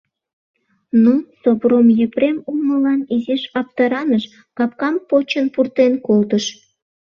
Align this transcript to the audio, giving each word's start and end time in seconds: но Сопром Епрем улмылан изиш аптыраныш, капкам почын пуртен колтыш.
но 1.03 1.13
Сопром 1.41 1.87
Епрем 2.05 2.37
улмылан 2.49 3.01
изиш 3.15 3.43
аптыраныш, 3.59 4.23
капкам 4.57 4.95
почын 5.07 5.45
пуртен 5.53 5.93
колтыш. 6.05 6.45